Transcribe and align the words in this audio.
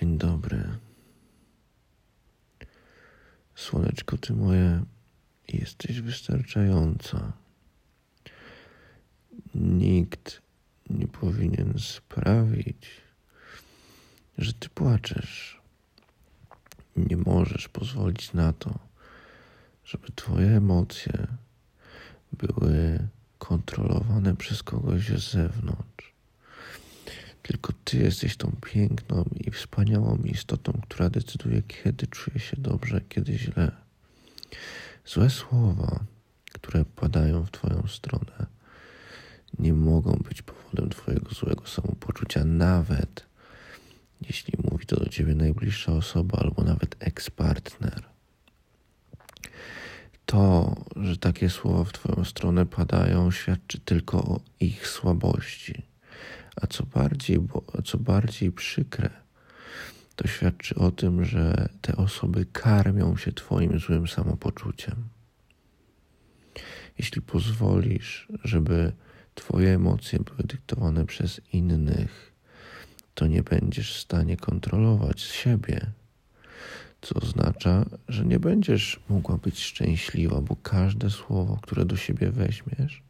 Dzień 0.00 0.18
dobry. 0.18 0.64
Słoneczko 3.54 4.18
ty 4.18 4.32
moje, 4.32 4.84
jesteś 5.48 6.00
wystarczająca. 6.00 7.32
Nikt 9.54 10.42
nie 10.90 11.08
powinien 11.08 11.74
sprawić, 11.78 12.90
że 14.38 14.52
ty 14.52 14.68
płaczesz. 14.68 15.60
Nie 16.96 17.16
możesz 17.16 17.68
pozwolić 17.68 18.32
na 18.32 18.52
to, 18.52 18.78
żeby 19.84 20.08
twoje 20.14 20.56
emocje 20.56 21.26
były 22.32 23.08
kontrolowane 23.38 24.36
przez 24.36 24.62
kogoś 24.62 25.08
z 25.08 25.30
zewnątrz. 25.30 26.19
Tylko 27.42 27.72
Ty 27.84 27.98
jesteś 27.98 28.36
tą 28.36 28.52
piękną 28.72 29.24
i 29.40 29.50
wspaniałą 29.50 30.16
istotą, 30.16 30.80
która 30.82 31.10
decyduje, 31.10 31.62
kiedy 31.62 32.06
czuje 32.06 32.38
się 32.38 32.56
dobrze, 32.56 33.00
kiedy 33.08 33.38
źle. 33.38 33.72
Złe 35.06 35.30
słowa, 35.30 36.04
które 36.52 36.84
padają 36.84 37.44
w 37.44 37.50
Twoją 37.50 37.82
stronę, 37.88 38.46
nie 39.58 39.72
mogą 39.72 40.12
być 40.12 40.42
powodem 40.42 40.90
Twojego 40.90 41.30
złego 41.30 41.66
samopoczucia, 41.66 42.44
nawet 42.44 43.26
jeśli 44.20 44.54
mówi 44.70 44.86
to 44.86 44.96
do 44.96 45.08
Ciebie 45.08 45.34
najbliższa 45.34 45.92
osoba 45.92 46.38
albo 46.38 46.64
nawet 46.64 46.96
eks-partner. 46.98 48.02
To, 50.26 50.76
że 50.96 51.16
takie 51.16 51.50
słowa 51.50 51.84
w 51.84 51.92
Twoją 51.92 52.24
stronę 52.24 52.66
padają, 52.66 53.30
świadczy 53.30 53.80
tylko 53.80 54.18
o 54.18 54.40
ich 54.60 54.86
słabości 54.86 55.89
a 56.56 56.66
co 56.66 56.86
bardziej, 56.86 57.38
bo, 57.38 57.64
co 57.84 57.98
bardziej 57.98 58.52
przykre, 58.52 59.10
to 60.16 60.28
świadczy 60.28 60.74
o 60.74 60.90
tym, 60.90 61.24
że 61.24 61.68
te 61.80 61.96
osoby 61.96 62.46
karmią 62.52 63.16
się 63.16 63.32
Twoim 63.32 63.78
złym 63.78 64.08
samopoczuciem. 64.08 64.94
Jeśli 66.98 67.22
pozwolisz, 67.22 68.28
żeby 68.44 68.92
Twoje 69.34 69.74
emocje 69.74 70.18
były 70.18 70.42
dyktowane 70.44 71.06
przez 71.06 71.40
innych, 71.52 72.32
to 73.14 73.26
nie 73.26 73.42
będziesz 73.42 73.94
w 73.94 74.00
stanie 74.00 74.36
kontrolować 74.36 75.20
siebie, 75.20 75.86
co 77.00 77.14
oznacza, 77.14 77.84
że 78.08 78.24
nie 78.24 78.40
będziesz 78.40 79.00
mogła 79.08 79.36
być 79.36 79.60
szczęśliwa, 79.60 80.40
bo 80.40 80.56
każde 80.56 81.10
słowo, 81.10 81.58
które 81.62 81.84
do 81.84 81.96
siebie 81.96 82.30
weźmiesz, 82.30 83.02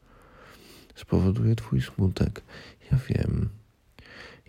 spowoduje 1.00 1.56
Twój 1.56 1.82
smutek. 1.82 2.42
Ja 2.92 2.98
wiem, 3.08 3.48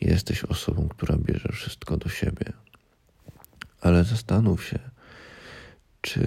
jesteś 0.02 0.44
osobą, 0.44 0.88
która 0.90 1.18
bierze 1.18 1.50
wszystko 1.52 1.98
do 1.98 2.10
siebie, 2.10 2.54
ale 3.82 4.04
zastanów 4.04 4.66
się, 4.66 4.80
czy 6.02 6.22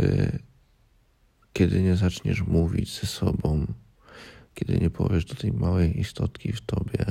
kiedy 1.52 1.82
nie 1.82 1.96
zaczniesz 1.96 2.42
mówić 2.42 3.00
ze 3.00 3.06
sobą, 3.06 3.66
kiedy 4.54 4.78
nie 4.78 4.90
powiesz 4.90 5.24
do 5.24 5.34
tej 5.34 5.52
małej 5.52 6.00
istotki 6.00 6.52
w 6.52 6.60
tobie, 6.60 7.04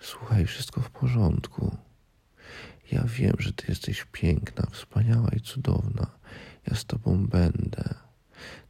słuchaj, 0.00 0.46
wszystko 0.46 0.80
w 0.80 0.90
porządku. 0.90 1.76
Ja 2.92 3.04
wiem, 3.06 3.36
że 3.38 3.52
ty 3.52 3.64
jesteś 3.68 4.06
piękna, 4.12 4.66
wspaniała 4.70 5.28
i 5.36 5.40
cudowna. 5.40 6.06
Ja 6.66 6.76
z 6.76 6.84
tobą 6.84 7.26
będę. 7.26 7.94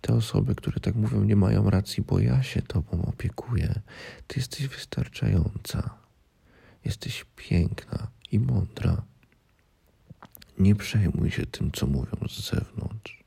Te 0.00 0.14
osoby, 0.14 0.55
które 0.55 0.80
tak 0.80 0.94
mówią, 0.94 1.25
nie 1.25 1.36
mają 1.36 1.70
racji, 1.70 2.03
bo 2.03 2.19
ja 2.19 2.42
się 2.42 2.62
Tobą 2.62 3.03
opiekuję. 3.03 3.81
Ty 4.27 4.41
jesteś 4.41 4.69
wystarczająca. 4.69 5.91
Jesteś 6.84 7.27
piękna 7.36 8.06
i 8.33 8.41
mądra. 8.41 9.03
Nie 10.58 10.75
przejmuj 10.75 11.31
się 11.31 11.47
tym, 11.47 11.72
co 11.72 11.86
mówią 11.86 12.28
z 12.28 12.50
zewnątrz. 12.50 13.25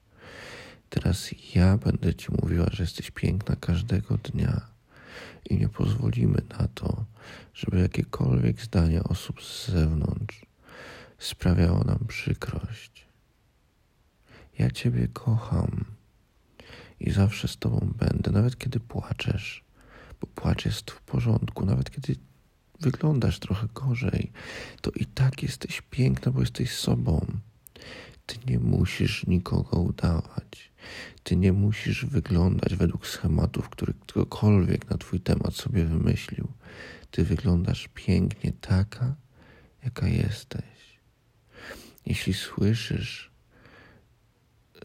Teraz 0.89 1.29
ja 1.55 1.77
będę 1.77 2.15
Ci 2.15 2.27
mówiła, 2.41 2.65
że 2.71 2.83
jesteś 2.83 3.11
piękna 3.11 3.55
każdego 3.55 4.17
dnia 4.17 4.61
i 5.49 5.57
nie 5.57 5.69
pozwolimy 5.69 6.41
na 6.59 6.67
to, 6.67 7.05
żeby 7.53 7.79
jakiekolwiek 7.79 8.61
zdania 8.61 9.03
osób 9.03 9.43
z 9.43 9.67
zewnątrz 9.67 10.45
sprawiało 11.17 11.83
nam 11.83 11.99
przykrość. 12.07 13.07
Ja 14.59 14.71
Ciebie 14.71 15.07
kocham 15.13 15.85
i 16.99 17.11
zawsze 17.11 17.47
z 17.47 17.57
Tobą 17.57 17.93
będę, 17.97 18.31
nawet 18.31 18.57
kiedy 18.57 18.79
płaczesz, 18.79 19.63
bo 20.21 20.27
płacz 20.27 20.65
jest 20.65 20.91
w 20.91 21.01
porządku, 21.01 21.65
nawet 21.65 21.91
kiedy 21.91 22.15
wyglądasz 22.79 23.39
trochę 23.39 23.67
gorzej, 23.73 24.31
to 24.81 24.91
i 24.91 25.05
tak 25.05 25.43
jesteś 25.43 25.81
piękna, 25.81 26.31
bo 26.31 26.39
jesteś 26.39 26.71
sobą. 26.71 27.25
Ty 28.25 28.35
nie 28.47 28.59
musisz 28.59 29.25
nikogo 29.27 29.79
udawać. 29.79 30.71
Ty 31.23 31.35
nie 31.35 31.53
musisz 31.53 32.05
wyglądać 32.05 32.75
według 32.75 33.07
schematów, 33.07 33.69
które 33.69 33.93
ktokolwiek 33.93 34.89
na 34.89 34.97
Twój 34.97 35.19
temat 35.19 35.55
sobie 35.55 35.85
wymyślił. 35.85 36.47
Ty 37.11 37.23
wyglądasz 37.23 37.89
pięknie 37.93 38.53
taka, 38.61 39.15
jaka 39.83 40.07
jesteś. 40.07 40.99
Jeśli 42.05 42.33
słyszysz 42.33 43.31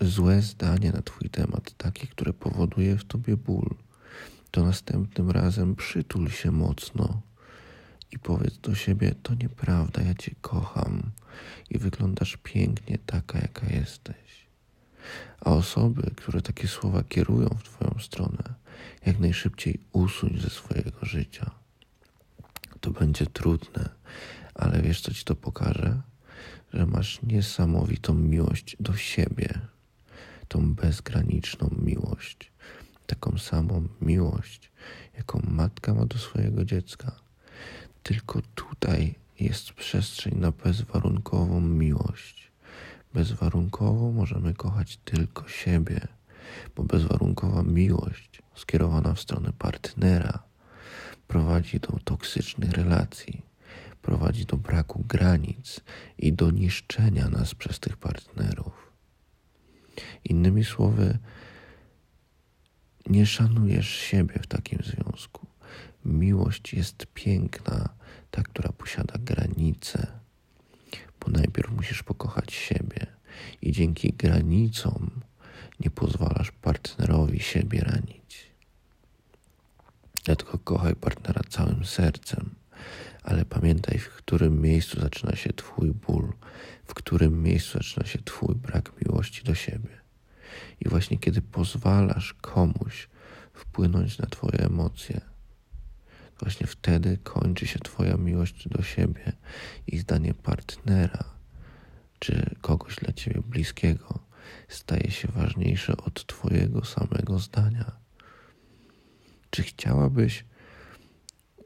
złe 0.00 0.42
zdanie 0.42 0.92
na 0.92 1.02
Twój 1.02 1.30
temat, 1.30 1.74
takie, 1.76 2.06
które 2.06 2.32
powoduje 2.32 2.96
w 2.96 3.04
Tobie 3.04 3.36
ból, 3.36 3.74
to 4.50 4.64
następnym 4.64 5.30
razem 5.30 5.76
przytul 5.76 6.30
się 6.30 6.50
mocno 6.50 7.22
i 8.12 8.18
powiedz 8.18 8.58
do 8.58 8.74
siebie: 8.74 9.14
To 9.22 9.34
nieprawda, 9.34 10.02
ja 10.02 10.14
Cię 10.14 10.34
kocham 10.40 11.02
i 11.70 11.78
wyglądasz 11.78 12.38
pięknie 12.42 12.98
taka, 13.06 13.38
jaka 13.38 13.66
jesteś. 13.66 14.46
A 15.40 15.50
osoby, 15.50 16.10
które 16.16 16.42
takie 16.42 16.68
słowa 16.68 17.02
kierują 17.02 17.48
w 17.48 17.62
Twoją 17.62 17.94
stronę, 18.00 18.54
jak 19.06 19.18
najszybciej 19.18 19.78
usuń 19.92 20.40
ze 20.40 20.50
swojego 20.50 20.90
życia. 21.02 21.50
To 22.80 22.90
będzie 22.90 23.26
trudne, 23.26 23.88
ale 24.54 24.82
wiesz, 24.82 25.00
co 25.00 25.14
Ci 25.14 25.24
to 25.24 25.36
pokaże? 25.36 26.00
Że 26.72 26.86
masz 26.86 27.22
niesamowitą 27.22 28.14
miłość 28.14 28.76
do 28.80 28.96
siebie 28.96 29.71
tą 30.52 30.74
bezgraniczną 30.74 31.70
miłość, 31.82 32.52
taką 33.06 33.38
samą 33.38 33.88
miłość, 34.00 34.70
jaką 35.16 35.40
matka 35.48 35.94
ma 35.94 36.06
do 36.06 36.18
swojego 36.18 36.64
dziecka. 36.64 37.12
Tylko 38.02 38.42
tutaj 38.54 39.14
jest 39.40 39.72
przestrzeń 39.72 40.38
na 40.38 40.50
bezwarunkową 40.50 41.60
miłość. 41.60 42.52
Bezwarunkowo 43.14 44.12
możemy 44.12 44.54
kochać 44.54 44.96
tylko 45.04 45.48
siebie, 45.48 46.00
bo 46.76 46.84
bezwarunkowa 46.84 47.62
miłość 47.62 48.42
skierowana 48.54 49.14
w 49.14 49.20
stronę 49.20 49.52
partnera 49.58 50.42
prowadzi 51.28 51.80
do 51.80 51.98
toksycznych 52.04 52.72
relacji, 52.72 53.42
prowadzi 54.02 54.46
do 54.46 54.56
braku 54.56 55.04
granic 55.08 55.80
i 56.18 56.32
do 56.32 56.50
niszczenia 56.50 57.28
nas 57.28 57.54
przez 57.54 57.80
tych 57.80 57.96
partnerów. 57.96 58.91
Innymi 60.24 60.64
słowy, 60.64 61.18
nie 63.06 63.26
szanujesz 63.26 63.88
siebie 63.88 64.38
w 64.42 64.46
takim 64.46 64.78
związku. 64.84 65.46
Miłość 66.04 66.74
jest 66.74 67.06
piękna, 67.14 67.88
ta, 68.30 68.42
która 68.42 68.72
posiada 68.72 69.14
granice, 69.18 70.06
bo 71.20 71.30
najpierw 71.30 71.70
musisz 71.70 72.02
pokochać 72.02 72.52
siebie 72.52 73.06
i 73.62 73.72
dzięki 73.72 74.12
granicom 74.12 75.10
nie 75.80 75.90
pozwalasz 75.90 76.50
partnerowi 76.50 77.40
siebie 77.40 77.80
ranić. 77.80 78.52
Dlatego 80.24 80.58
kochaj 80.58 80.94
partnera 80.96 81.42
całym 81.48 81.84
sercem, 81.84 82.54
ale 83.22 83.44
pamiętaj, 83.44 83.98
w 83.98 84.08
którym 84.08 84.60
miejscu 84.60 85.00
zaczyna 85.00 85.36
się 85.36 85.52
Twój 85.52 85.90
ból, 85.90 86.32
w 86.84 86.94
którym 86.94 87.42
miejscu 87.42 87.78
zaczyna 87.78 88.06
się 88.06 88.18
Twój 88.18 88.54
brak 88.54 88.92
miłości 89.00 89.44
do 89.44 89.54
siebie. 89.54 90.01
I 90.80 90.88
właśnie 90.88 91.18
kiedy 91.18 91.42
pozwalasz 91.42 92.34
komuś 92.34 93.08
wpłynąć 93.54 94.18
na 94.18 94.26
Twoje 94.26 94.58
emocje, 94.58 95.20
właśnie 96.40 96.66
wtedy 96.66 97.18
kończy 97.22 97.66
się 97.66 97.78
Twoja 97.78 98.16
miłość 98.16 98.68
do 98.68 98.82
siebie 98.82 99.32
i 99.86 99.98
zdanie 99.98 100.34
partnera 100.34 101.24
czy 102.18 102.54
kogoś 102.60 102.96
dla 102.96 103.12
Ciebie 103.12 103.40
bliskiego 103.40 104.18
staje 104.68 105.10
się 105.10 105.28
ważniejsze 105.28 105.96
od 105.96 106.26
Twojego 106.26 106.84
samego 106.84 107.38
zdania. 107.38 107.92
Czy 109.50 109.62
chciałabyś, 109.62 110.44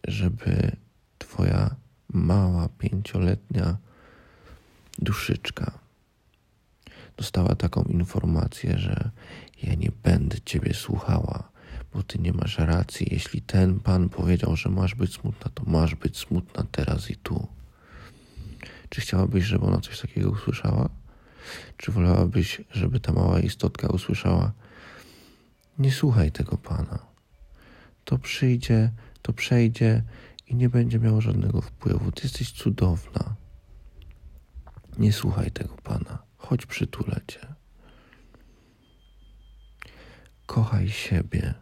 żeby 0.09 0.77
Twoja 1.19 1.77
mała 2.09 2.69
pięcioletnia 2.69 3.77
duszyczka 4.99 5.86
dostała 7.17 7.55
taką 7.55 7.83
informację, 7.83 8.79
że 8.79 9.11
ja 9.63 9.75
nie 9.75 9.91
będę 10.03 10.37
ciebie 10.45 10.75
słuchała, 10.75 11.49
bo 11.95 12.03
ty 12.03 12.19
nie 12.19 12.33
masz 12.33 12.59
racji. 12.59 13.09
Jeśli 13.11 13.43
ten 13.43 13.81
pan 13.81 14.09
powiedział, 14.09 14.57
że 14.57 14.69
masz 14.69 14.95
być 14.95 15.15
smutna, 15.15 15.51
to 15.55 15.63
masz 15.67 15.95
być 15.95 16.19
smutna 16.19 16.67
teraz 16.73 17.11
i 17.11 17.17
tu. 17.17 17.47
Czy 18.89 19.01
chciałabyś, 19.01 19.45
żeby 19.45 19.65
ona 19.65 19.81
coś 19.81 20.01
takiego 20.01 20.31
usłyszała? 20.31 20.89
Czy 21.77 21.93
wolałabyś, 21.93 22.61
żeby 22.71 23.01
ta 23.01 23.13
mała 23.13 23.41
istotka 23.41 23.89
usłyszała: 23.89 24.53
Nie 25.79 25.93
słuchaj 25.93 26.33
tego 26.33 26.57
pana. 26.57 26.99
To 28.05 28.19
przyjdzie, 28.19 28.91
to 29.23 29.33
przejdzie 29.33 30.03
i 30.47 30.55
nie 30.55 30.69
będzie 30.69 30.99
miało 30.99 31.21
żadnego 31.21 31.61
wpływu. 31.61 32.13
Ty 32.13 32.23
jesteś 32.23 32.53
cudowna. 32.53 33.35
Nie 34.99 35.13
słuchaj 35.13 35.51
tego 35.51 35.75
pana. 35.75 36.26
Chodź 36.49 36.67
przytulę 36.67 37.21
cię. 37.29 37.55
Kochaj 40.47 40.89
siebie. 40.89 41.55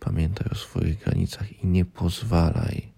Pamiętaj 0.00 0.48
o 0.52 0.54
swoich 0.54 0.98
granicach 0.98 1.64
i 1.64 1.66
nie 1.66 1.84
pozwalaj, 1.84 2.92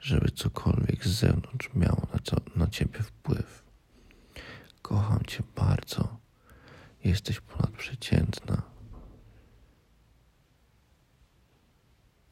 żeby 0.00 0.30
cokolwiek 0.30 1.04
z 1.04 1.08
zewnątrz 1.08 1.70
miało 1.74 2.06
na, 2.12 2.18
to, 2.18 2.36
na 2.56 2.66
ciebie 2.66 3.02
wpływ. 3.02 3.64
Kocham 4.82 5.24
cię 5.26 5.42
bardzo. 5.56 6.18
Jesteś 7.04 7.40
ponadprzeciętna. 7.40 8.62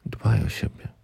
Dbaj 0.05 0.45
o 0.45 0.49
siebie. 0.49 0.96